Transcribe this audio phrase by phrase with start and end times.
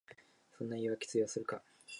[0.57, 1.61] そんな言いわけ通用するか